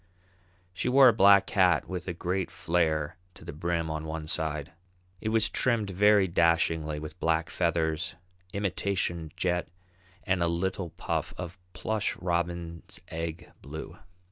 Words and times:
She 0.73 0.89
wore 0.89 1.09
a 1.09 1.13
black 1.13 1.47
hat 1.51 1.87
with 1.87 2.07
a 2.07 2.13
great 2.13 2.49
flare 2.49 3.17
to 3.35 3.45
the 3.45 3.53
brim 3.53 3.91
on 3.91 4.03
one 4.05 4.25
side. 4.25 4.71
It 5.19 5.29
was 5.29 5.47
trimmed 5.47 5.91
very 5.91 6.27
dashingly 6.27 6.97
with 6.97 7.19
black 7.19 7.51
feathers, 7.51 8.15
imitation 8.51 9.31
jet, 9.37 9.67
and 10.23 10.41
a 10.41 10.47
little 10.47 10.89
puff 10.89 11.35
of 11.37 11.59
plush 11.73 12.17
robin's 12.17 12.99
egg 13.09 13.51
blue. 13.61 13.99